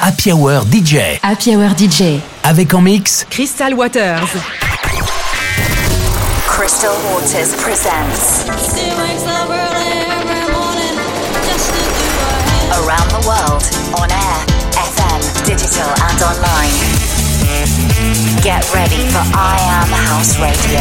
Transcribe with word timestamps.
Happy 0.00 0.32
Hour 0.32 0.64
DJ. 0.64 1.18
Happy 1.22 1.54
Hour 1.54 1.74
DJ. 1.76 2.20
Avec 2.42 2.72
en 2.74 2.80
mix 2.80 3.26
Crystal 3.30 3.74
Waters. 3.74 4.26
Crystal 6.46 6.90
Waters 7.12 7.54
presents 7.62 8.46
Around 12.72 13.08
the 13.10 13.20
world, 13.28 13.62
on 14.00 14.10
air, 14.10 14.46
FM, 14.74 15.20
digital 15.44 15.88
and 16.08 16.22
online. 16.22 16.72
Get 18.42 18.64
ready 18.74 19.06
for 19.10 19.22
I 19.34 19.58
Am 19.60 19.88
House 20.08 20.38
Radio. 20.40 20.80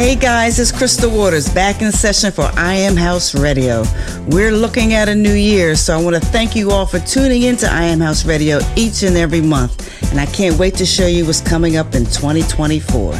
Hey 0.00 0.16
guys, 0.16 0.58
it's 0.58 0.72
Crystal 0.72 1.10
Waters 1.10 1.52
back 1.52 1.82
in 1.82 1.92
session 1.92 2.32
for 2.32 2.50
I 2.56 2.72
Am 2.72 2.96
House 2.96 3.34
Radio. 3.34 3.84
We're 4.28 4.50
looking 4.50 4.94
at 4.94 5.10
a 5.10 5.14
new 5.14 5.34
year, 5.34 5.76
so 5.76 5.94
I 5.94 6.02
want 6.02 6.16
to 6.16 6.22
thank 6.22 6.56
you 6.56 6.70
all 6.70 6.86
for 6.86 6.98
tuning 7.00 7.42
in 7.42 7.58
to 7.58 7.70
I 7.70 7.82
Am 7.82 8.00
House 8.00 8.24
Radio 8.24 8.60
each 8.76 9.02
and 9.02 9.18
every 9.18 9.42
month. 9.42 10.10
And 10.10 10.18
I 10.18 10.24
can't 10.24 10.58
wait 10.58 10.74
to 10.76 10.86
show 10.86 11.06
you 11.06 11.26
what's 11.26 11.42
coming 11.42 11.76
up 11.76 11.94
in 11.94 12.06
2024. 12.06 13.12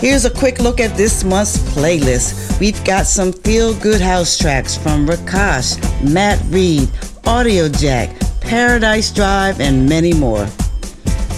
Here's 0.00 0.26
a 0.26 0.30
quick 0.30 0.58
look 0.58 0.80
at 0.80 0.94
this 0.98 1.24
month's 1.24 1.56
playlist. 1.72 2.60
We've 2.60 2.84
got 2.84 3.06
some 3.06 3.32
feel 3.32 3.74
good 3.80 4.02
house 4.02 4.36
tracks 4.36 4.76
from 4.76 5.06
Rakash, 5.06 5.80
Matt 6.06 6.38
Reed, 6.48 6.90
Audio 7.24 7.70
Jack, 7.70 8.14
Paradise 8.42 9.10
Drive, 9.10 9.60
and 9.62 9.88
many 9.88 10.12
more. 10.12 10.46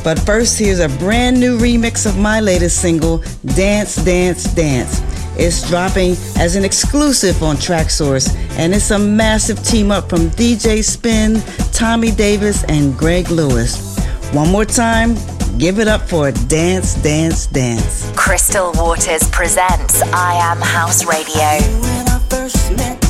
But 0.05 0.19
first, 0.19 0.59
here's 0.59 0.80
a 0.80 0.88
brand 0.88 1.38
new 1.38 1.59
remix 1.59 2.06
of 2.06 2.19
my 2.19 2.41
latest 2.41 2.80
single, 2.80 3.23
Dance, 3.55 3.97
Dance, 3.97 4.45
Dance. 4.55 5.01
It's 5.37 5.66
dropping 5.68 6.13
as 6.37 6.57
an 6.57 6.65
exclusive 6.65 7.43
on 7.43 7.57
Traxsource, 7.57 8.35
and 8.59 8.74
it's 8.74 8.91
a 8.91 8.99
massive 8.99 9.63
team 9.65 9.91
up 9.91 10.09
from 10.09 10.29
DJ 10.30 10.82
Spen, 10.82 11.37
Thommy 11.73 12.15
Davis, 12.15 12.65
and 12.65 12.96
Greg 12.99 13.30
Lewis. 13.30 13.96
One 14.32 14.51
more 14.51 14.65
time, 14.65 15.15
give 15.57 15.79
it 15.79 15.88
up 15.88 16.02
for 16.02 16.32
Dance, 16.32 16.95
Dance, 16.96 17.46
Dance. 17.46 18.10
Crystal 18.16 18.73
Waters 18.74 19.29
presents 19.30 20.02
I 20.02 20.35
Am 20.35 20.60
House 20.60 21.07
Radio. 21.07 23.01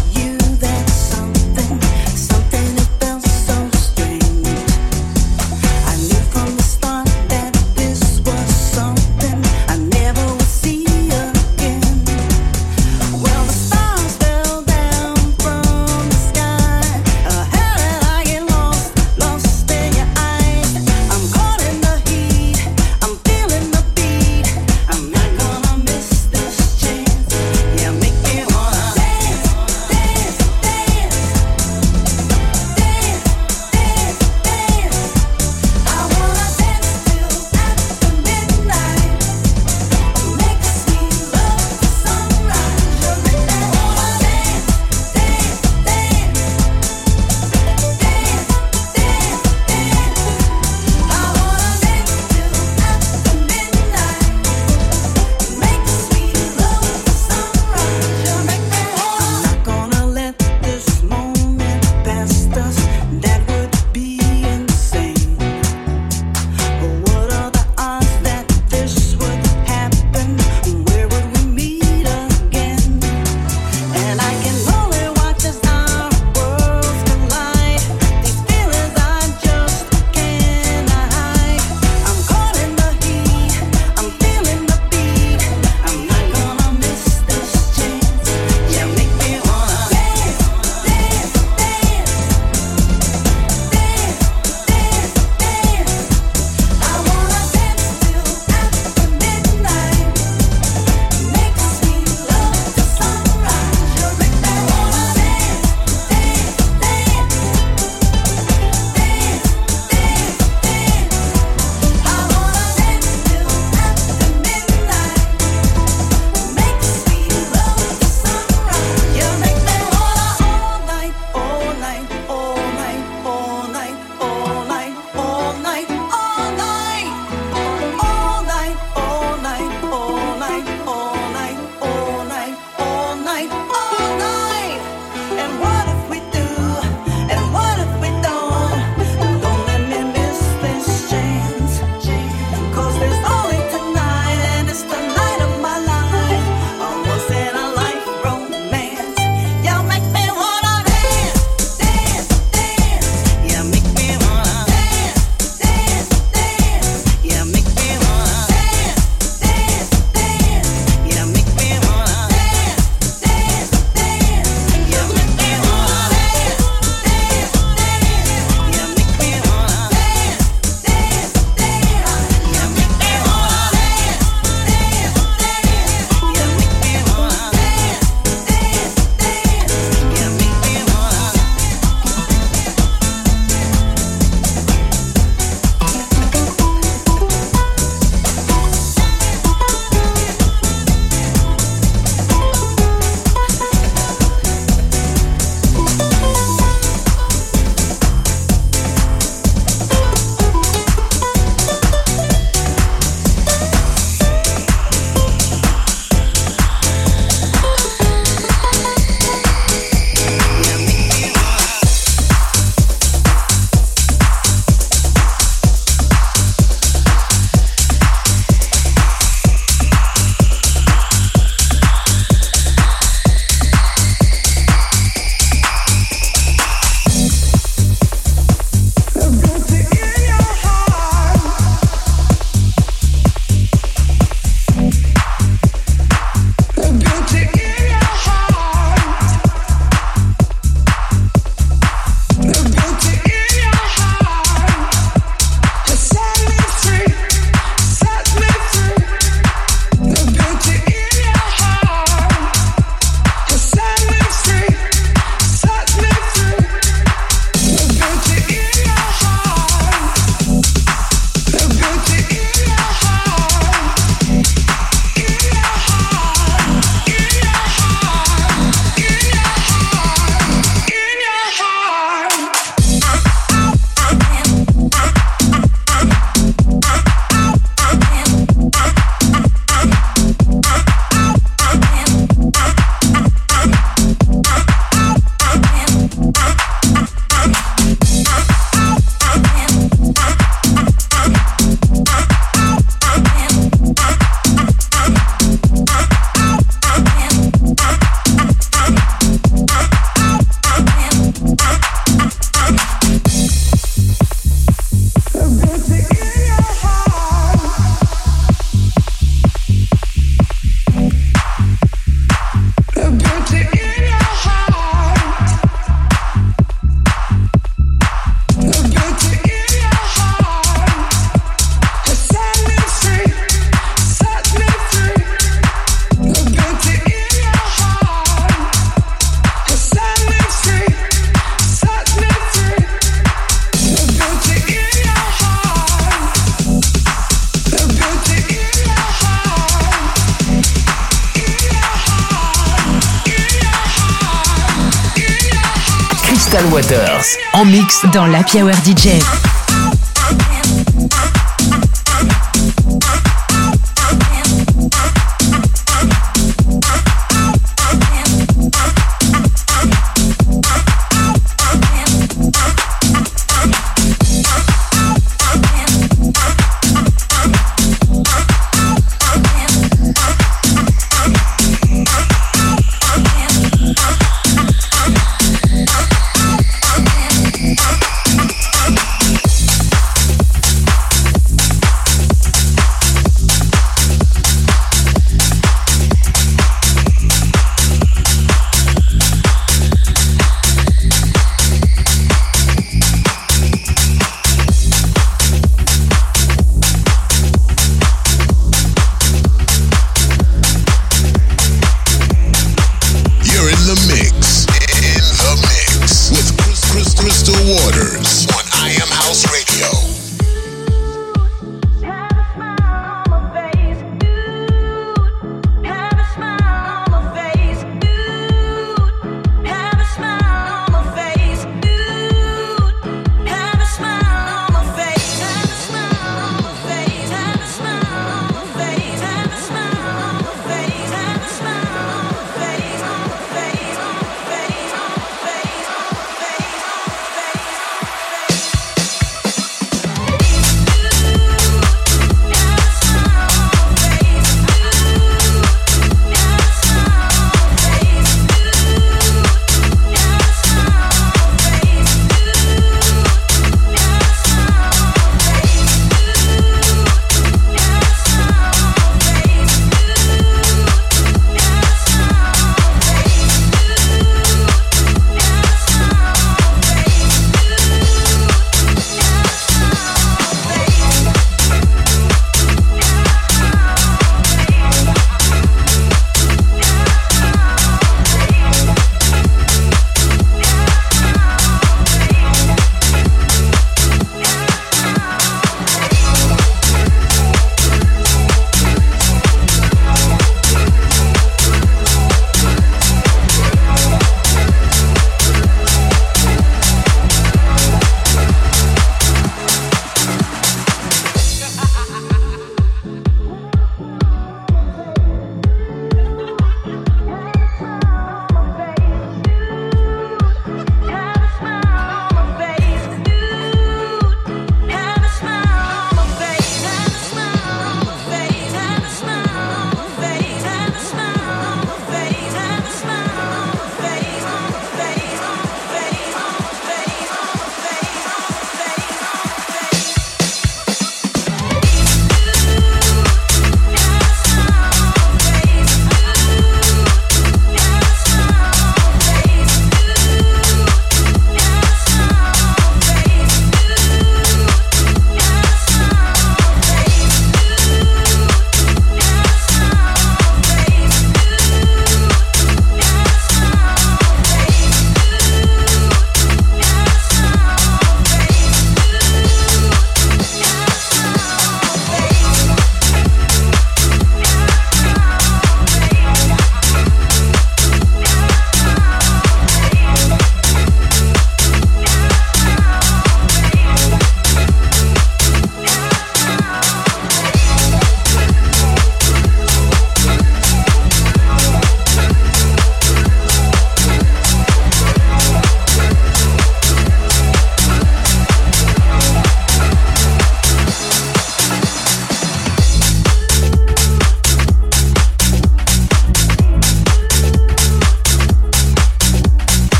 Dans 348.13 348.27
la 348.27 348.41
Hour 348.55 348.75
DJ. 348.85 349.42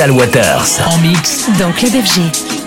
Crystal 0.00 0.16
Waters 0.16 0.80
en 0.86 0.98
mix 1.02 1.50
dans 1.58 1.72
Club 1.72 1.92
FG. 1.92 2.59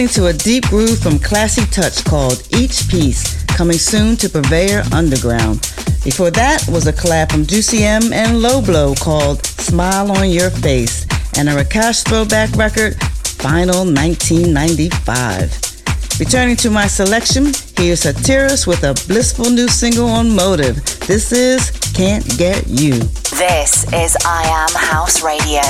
Listening 0.00 0.24
to 0.24 0.30
a 0.30 0.38
deep 0.38 0.64
groove 0.68 0.98
from 0.98 1.18
Classy 1.18 1.66
Touch 1.66 2.02
called 2.06 2.42
Each 2.56 2.88
Piece, 2.88 3.44
coming 3.44 3.76
soon 3.76 4.16
to 4.16 4.30
Purveyor 4.30 4.82
Underground. 4.94 5.60
Before 6.04 6.30
that 6.30 6.66
was 6.68 6.86
a 6.86 6.92
collab 6.92 7.30
from 7.30 7.44
Juicy 7.44 7.84
M 7.84 8.10
and 8.10 8.40
Low 8.40 8.62
Blow 8.62 8.94
called 8.94 9.44
Smile 9.44 10.10
on 10.12 10.30
Your 10.30 10.48
Face, 10.48 11.06
and 11.36 11.50
a 11.50 11.52
Rakash 11.52 12.02
throwback 12.08 12.50
record, 12.56 12.98
Final 13.42 13.84
1995. 13.84 16.18
Returning 16.18 16.56
to 16.56 16.70
my 16.70 16.86
selection, 16.86 17.52
here's 17.76 18.04
Satiris 18.04 18.66
with 18.66 18.84
a 18.84 18.94
blissful 19.06 19.50
new 19.50 19.68
single 19.68 20.08
on 20.08 20.34
Motive. 20.34 20.76
This 21.06 21.30
is 21.30 21.70
Can't 21.92 22.26
Get 22.38 22.66
You. 22.66 22.94
This 23.36 23.84
is 23.92 24.16
I 24.24 24.44
Am 24.46 24.70
House 24.74 25.22
Radio. 25.22 25.60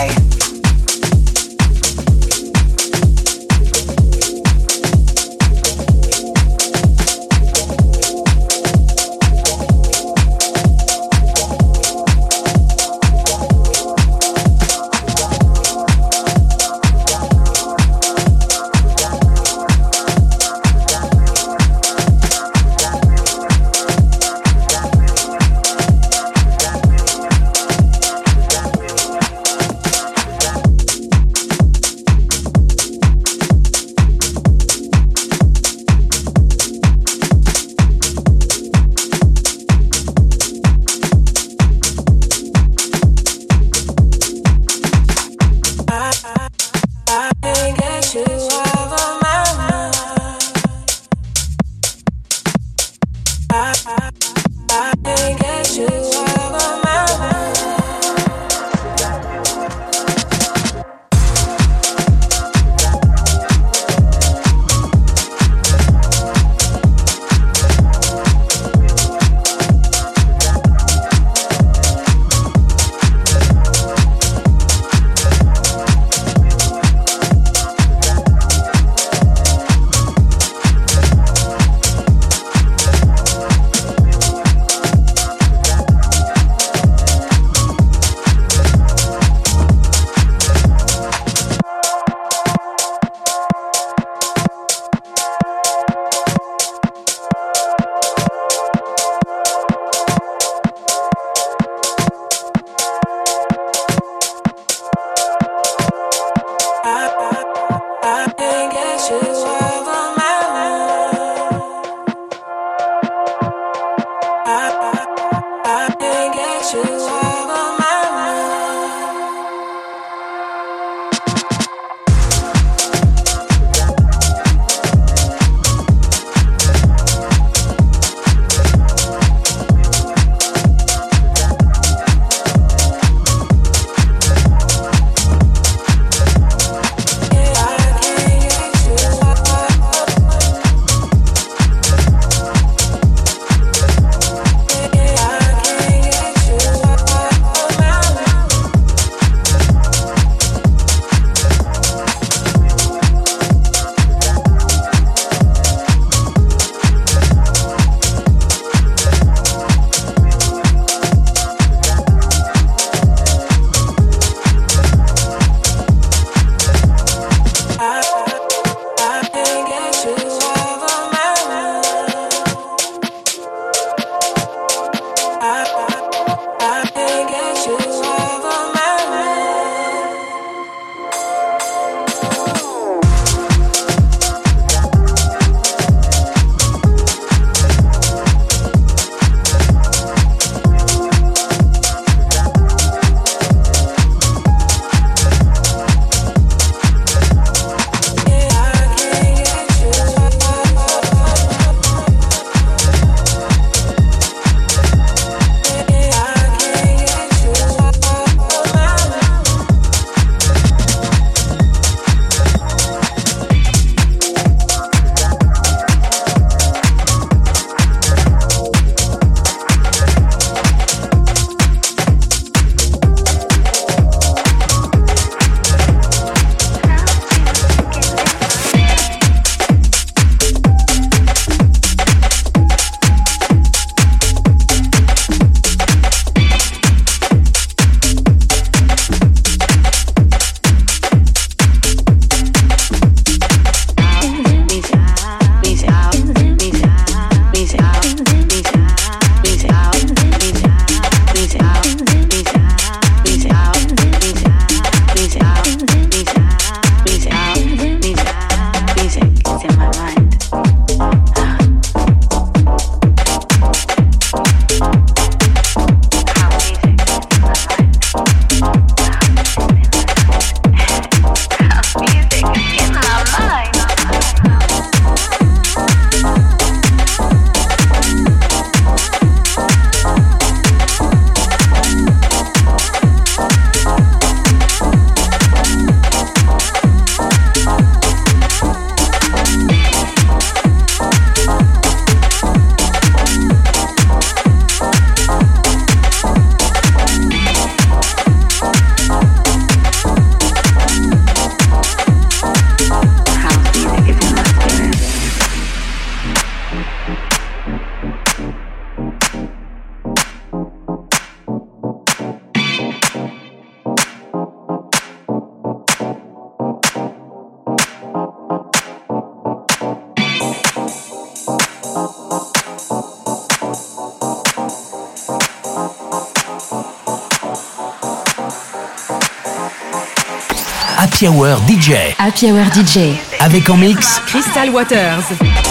Happy 331.21 331.29
Hour 331.29 331.59
DJ. 331.69 332.15
Happy 332.17 332.51
Hour 332.51 332.65
DJ. 332.73 333.19
Avec 333.41 333.69
en 333.69 333.77
mix 333.77 334.21
Crystal 334.27 334.71
Waters. 334.71 335.70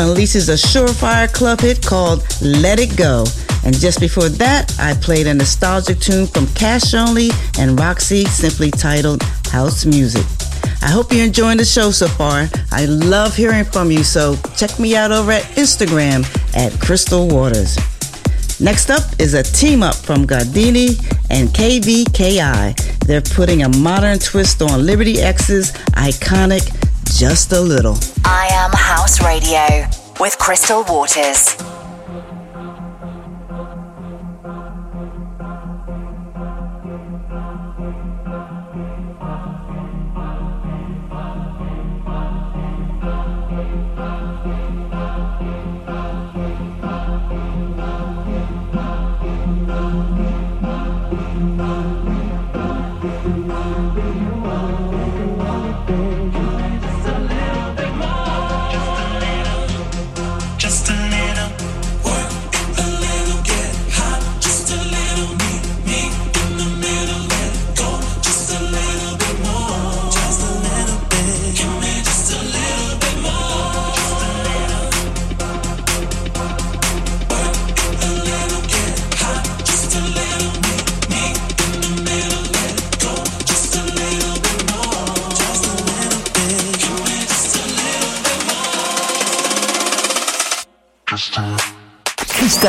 Unleashes 0.00 0.48
a 0.48 0.54
surefire 0.54 1.30
club 1.30 1.60
hit 1.60 1.84
called 1.84 2.24
Let 2.40 2.80
It 2.80 2.96
Go. 2.96 3.26
And 3.64 3.78
just 3.78 4.00
before 4.00 4.30
that, 4.30 4.74
I 4.78 4.94
played 4.94 5.26
a 5.26 5.34
nostalgic 5.34 6.00
tune 6.00 6.26
from 6.26 6.46
Cash 6.54 6.94
Only 6.94 7.28
and 7.58 7.78
Roxy 7.78 8.24
simply 8.24 8.70
titled 8.70 9.22
House 9.52 9.84
Music. 9.84 10.24
I 10.82 10.90
hope 10.90 11.12
you're 11.12 11.26
enjoying 11.26 11.58
the 11.58 11.66
show 11.66 11.90
so 11.90 12.08
far. 12.08 12.48
I 12.72 12.86
love 12.86 13.36
hearing 13.36 13.64
from 13.64 13.90
you, 13.90 14.02
so 14.02 14.36
check 14.56 14.78
me 14.78 14.96
out 14.96 15.12
over 15.12 15.32
at 15.32 15.42
Instagram 15.56 16.24
at 16.56 16.72
Crystal 16.80 17.28
Waters. 17.28 17.76
Next 18.58 18.90
up 18.90 19.02
is 19.18 19.34
a 19.34 19.42
team 19.42 19.82
up 19.82 19.96
from 19.96 20.26
Gardini 20.26 20.98
and 21.28 21.50
KVKI. 21.50 23.00
They're 23.00 23.20
putting 23.20 23.64
a 23.64 23.68
modern 23.68 24.18
twist 24.18 24.62
on 24.62 24.86
Liberty 24.86 25.20
X's 25.20 25.72
iconic 25.92 26.64
Just 27.18 27.52
a 27.52 27.60
Little. 27.60 27.98
House 29.00 29.24
Radio 29.24 29.88
with 30.20 30.36
Crystal 30.36 30.84
Waters. 30.86 31.69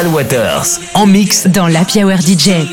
Waters 0.07 0.79
en 0.93 1.05
mix 1.05 1.47
dans 1.47 1.67
la 1.67 1.81
Hour 1.81 2.19
DJ. 2.21 2.67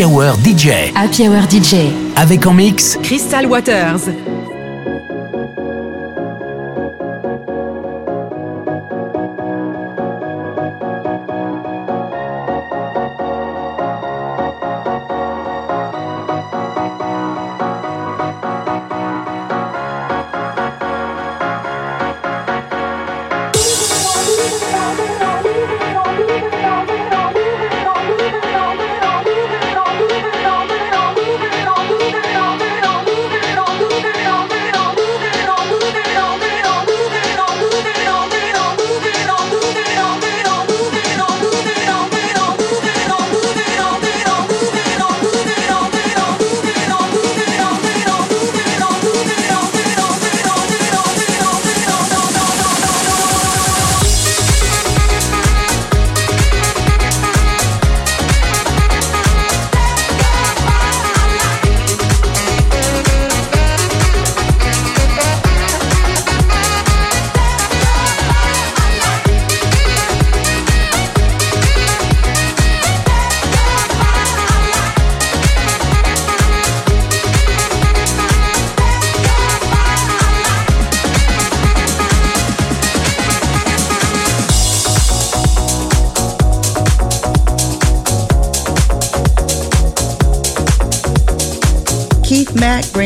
Happy 0.00 0.06
Hour 0.10 0.34
DJ. 0.42 0.94
Happy 0.94 1.28
Hour 1.28 1.42
DJ. 1.50 1.92
Avec 2.16 2.46
en 2.46 2.54
mix 2.54 2.98
Crystal 3.02 3.44
Waters. 3.46 4.08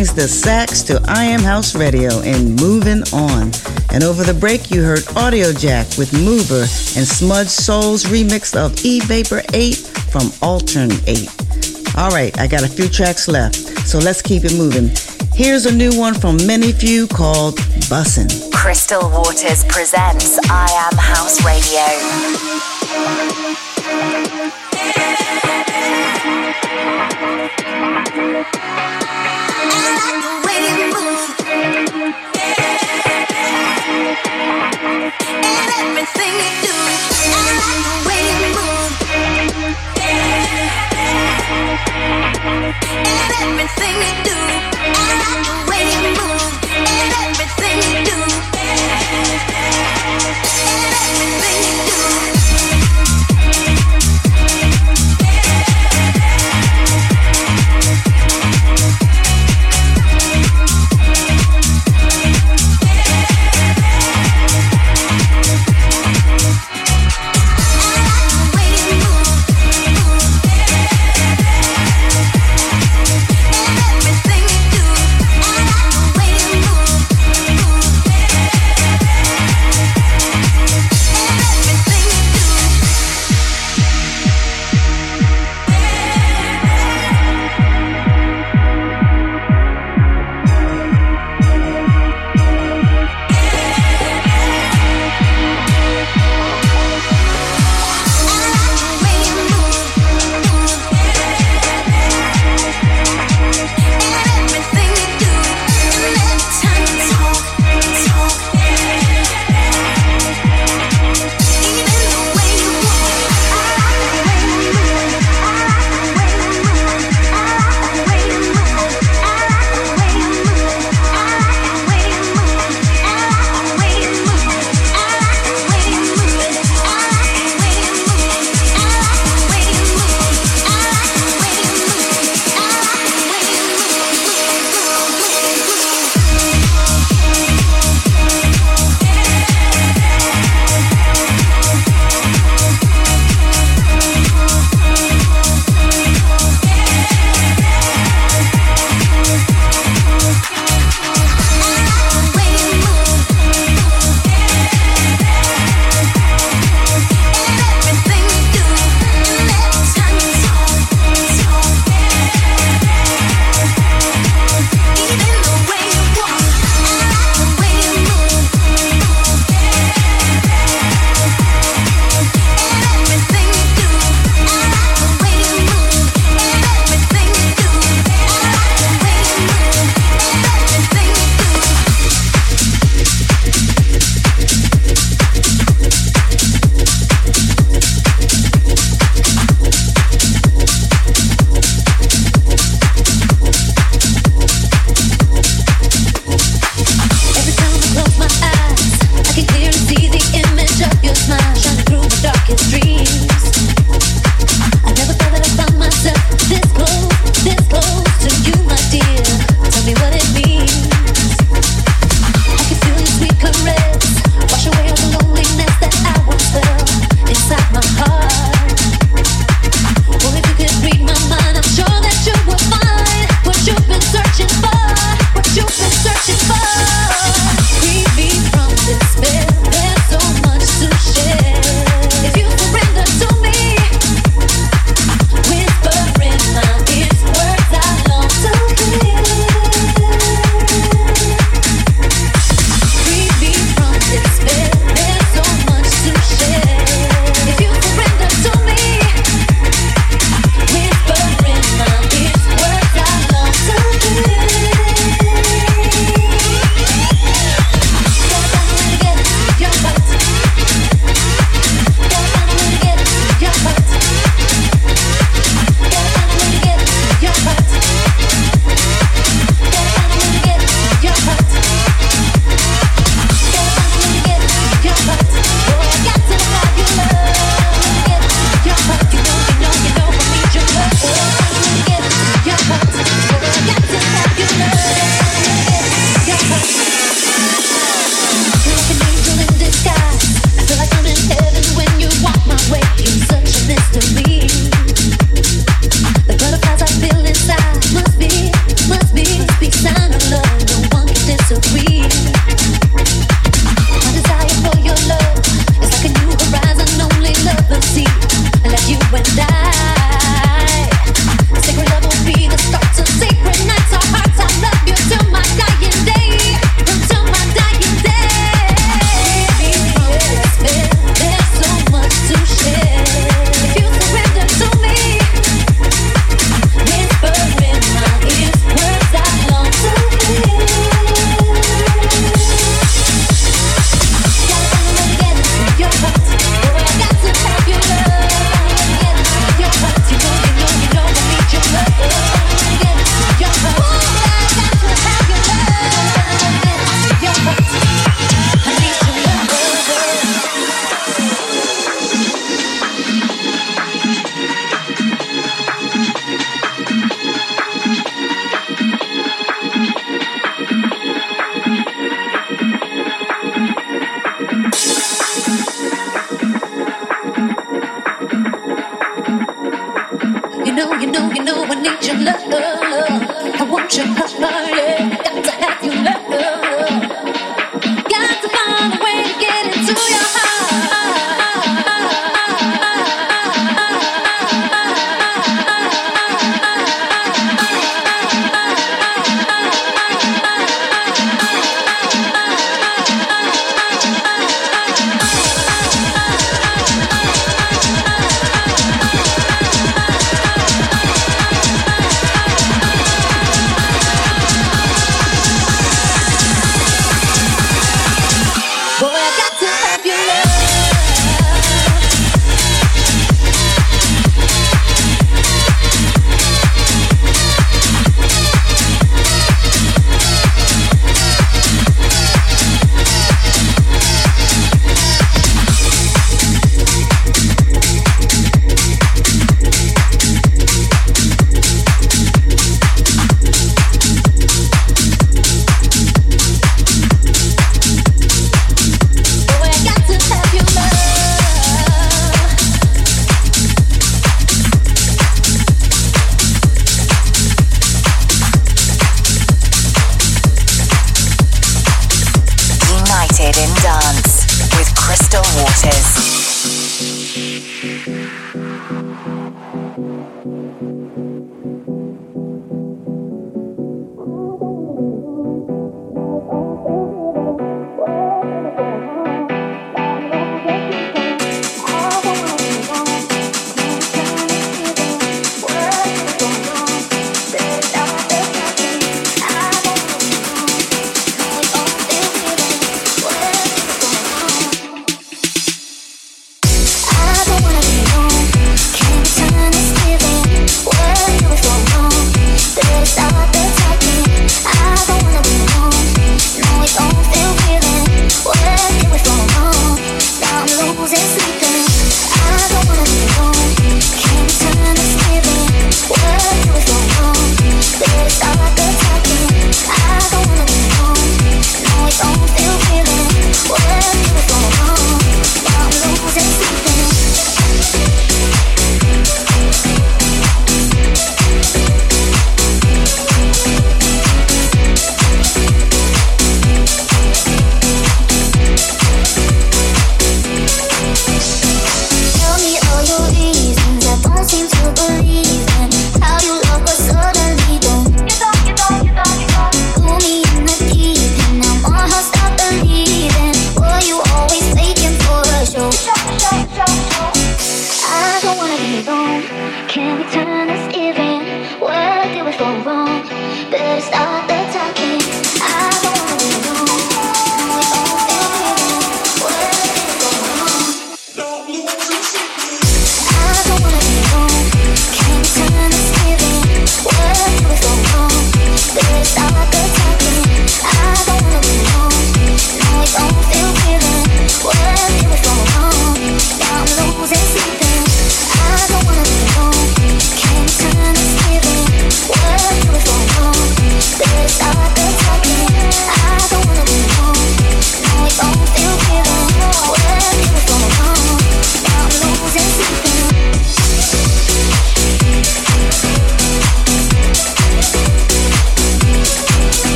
Brings 0.00 0.14
the 0.14 0.26
sax 0.26 0.80
to 0.80 0.98
I 1.08 1.24
Am 1.24 1.40
House 1.40 1.74
Radio 1.74 2.20
and 2.22 2.58
Moving 2.58 3.02
On. 3.12 3.50
And 3.92 4.02
over 4.02 4.24
the 4.24 4.32
break, 4.32 4.70
you 4.70 4.82
heard 4.82 5.06
Audio 5.14 5.52
Jack 5.52 5.86
with 5.98 6.14
Mover 6.14 6.62
and 6.62 7.06
Smudge 7.06 7.48
Soul's 7.48 8.04
remix 8.04 8.56
of 8.56 8.82
E 8.82 9.00
Vapor 9.00 9.42
8 9.52 9.76
from 10.08 10.22
Altern 10.40 10.90
8. 11.06 11.98
All 11.98 12.08
right, 12.12 12.32
I 12.38 12.46
got 12.46 12.62
a 12.62 12.68
few 12.68 12.88
tracks 12.88 13.28
left, 13.28 13.56
so 13.86 13.98
let's 13.98 14.22
keep 14.22 14.44
it 14.44 14.56
moving. 14.56 14.88
Here's 15.34 15.66
a 15.66 15.74
new 15.74 15.92
one 15.92 16.14
from 16.14 16.38
Many 16.46 16.72
Few 16.72 17.06
called 17.06 17.56
Bussin'. 17.90 18.50
Crystal 18.54 19.02
Waters 19.10 19.66
presents 19.66 20.38
I 20.48 20.88
Am 20.90 20.96
House 20.96 21.44
Radio. 21.44 22.39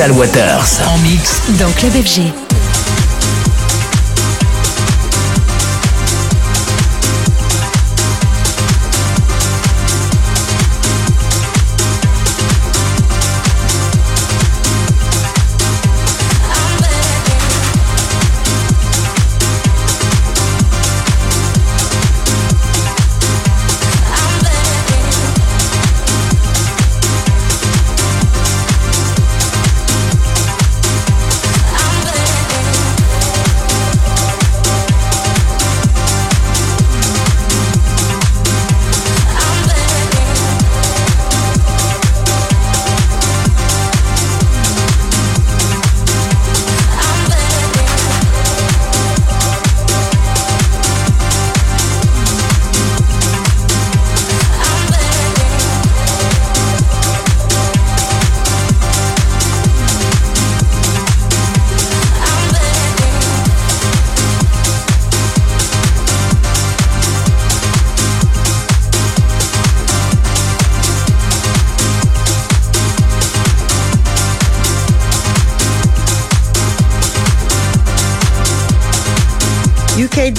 Crystal 0.00 0.16
Waters 0.16 0.80
en 0.86 0.96
mix 1.02 1.42
dans 1.58 1.70
Club 1.72 1.92
FG. 1.92 2.39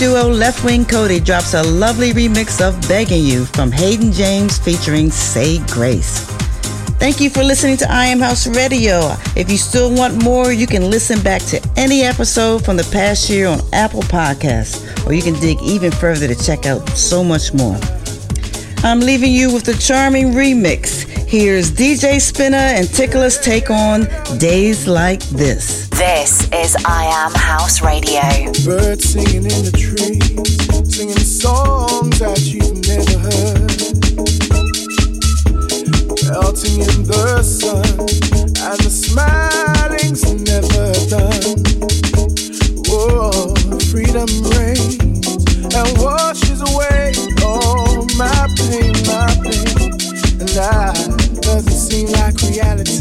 Duo 0.02 0.34
Leftwing 0.34 0.86
Kody 0.86 1.24
drops 1.24 1.54
a 1.54 1.62
lovely 1.62 2.12
remix 2.12 2.60
of 2.60 2.74
Begging 2.88 3.24
You 3.24 3.46
from 3.46 3.72
Hayden 3.72 4.12
James 4.12 4.58
featuring 4.58 5.12
Say 5.12 5.60
Grace. 5.68 6.22
Thank 6.98 7.22
you 7.22 7.30
for 7.30 7.44
listening 7.44 7.78
to 7.78 7.92
I 7.92 8.08
Am 8.08 8.20
House 8.20 8.48
Radio. 8.48 9.14
If 9.36 9.52
you 9.52 9.58
still 9.60 9.94
want 9.94 10.24
more, 10.24 10.52
you 10.52 10.66
can 10.66 10.90
listen 10.90 11.22
back 11.22 11.44
to 11.50 11.62
any 11.78 12.02
episode 12.02 12.66
from 12.66 12.78
the 12.78 12.90
past 12.92 13.30
year 13.30 13.48
on 13.48 13.60
Apple 13.74 14.02
Podcasts, 14.02 15.06
or 15.06 15.14
you 15.14 15.22
can 15.22 15.36
dig 15.36 15.62
even 15.62 15.92
further 15.92 16.28
to 16.28 16.34
check 16.36 16.66
out 16.66 16.90
so 16.98 17.24
much 17.24 17.54
more. 17.54 17.78
I'm 18.78 19.02
leaving 19.02 19.32
you 19.32 19.54
with 19.54 19.66
the 19.66 19.76
charming 19.76 20.32
remix. 20.32 21.04
Here's 21.28 21.72
DJ 21.72 22.16
Spinna 22.16 22.74
and 22.74 22.88
Tickler's 22.88 23.38
take 23.38 23.70
on 23.70 24.08
Days 24.40 24.88
Like 24.88 25.22
This. 25.26 25.90
This 25.90 26.41
is 26.62 26.76
I 26.86 27.06
Am 27.06 27.34
House 27.34 27.82
Radio. 27.82 28.22
Birds 28.64 29.10
singing 29.10 29.46
in 29.50 29.62
the 29.66 29.74
trees, 29.74 30.94
singing 30.96 31.18
songs 31.18 32.20
that 32.20 32.40
you've 32.46 32.78
never 32.86 33.18
heard. 33.18 33.82
Melting 36.30 36.82
in 36.86 37.02
the 37.10 37.42
sun, 37.42 37.82
and 38.62 38.80
the 38.86 38.94
smiling's 38.94 40.22
never 40.46 40.94
done. 41.10 41.66
Whoa, 42.86 43.56
freedom 43.90 44.30
reigns 44.54 45.26
and 45.74 45.90
washes 45.98 46.62
away 46.62 47.14
all 47.42 48.06
my 48.22 48.46
pain, 48.62 48.94
my 49.10 49.34
pain. 49.42 49.98
And 50.38 50.54
I 50.62 50.94
doesn't 51.42 51.74
seem 51.74 52.08
like 52.12 52.38
reality, 52.44 53.01